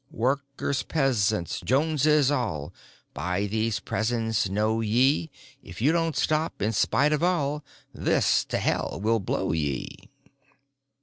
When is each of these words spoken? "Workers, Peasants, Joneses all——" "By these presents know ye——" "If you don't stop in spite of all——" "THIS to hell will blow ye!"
"Workers, 0.09 0.81
Peasants, 0.81 1.59
Joneses 1.63 2.31
all——" 2.31 2.73
"By 3.13 3.45
these 3.45 3.79
presents 3.79 4.49
know 4.49 4.81
ye——" 4.81 5.29
"If 5.61 5.79
you 5.79 5.91
don't 5.91 6.15
stop 6.15 6.59
in 6.59 6.71
spite 6.71 7.13
of 7.13 7.21
all——" 7.21 7.63
"THIS 7.93 8.43
to 8.45 8.57
hell 8.57 8.99
will 8.99 9.19
blow 9.19 9.51
ye!" 9.51 10.09